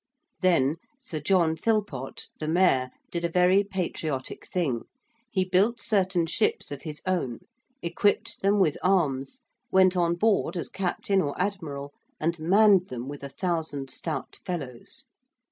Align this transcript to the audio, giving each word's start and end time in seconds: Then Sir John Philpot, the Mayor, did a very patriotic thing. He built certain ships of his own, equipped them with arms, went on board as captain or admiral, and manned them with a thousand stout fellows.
Then 0.41 0.77
Sir 0.97 1.19
John 1.19 1.55
Philpot, 1.55 2.25
the 2.39 2.47
Mayor, 2.47 2.89
did 3.11 3.23
a 3.23 3.29
very 3.29 3.63
patriotic 3.63 4.47
thing. 4.47 4.85
He 5.29 5.45
built 5.45 5.79
certain 5.79 6.25
ships 6.25 6.71
of 6.71 6.81
his 6.81 7.03
own, 7.05 7.41
equipped 7.83 8.41
them 8.41 8.59
with 8.59 8.79
arms, 8.81 9.41
went 9.69 9.95
on 9.95 10.15
board 10.15 10.57
as 10.57 10.69
captain 10.69 11.21
or 11.21 11.39
admiral, 11.39 11.93
and 12.19 12.39
manned 12.39 12.87
them 12.87 13.07
with 13.07 13.23
a 13.23 13.29
thousand 13.29 13.91
stout 13.91 14.39
fellows. 14.43 15.05